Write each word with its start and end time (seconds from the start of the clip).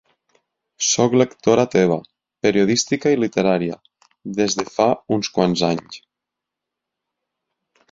Sóc 0.91 1.11
lectora 1.21 1.65
teva, 1.75 1.97
periodística 2.47 3.13
i 3.17 3.21
literària, 3.25 3.77
des 4.41 4.57
de 4.63 4.67
fa 4.79 4.89
uns 5.19 5.31
quants 5.39 5.65
anys. 5.71 6.03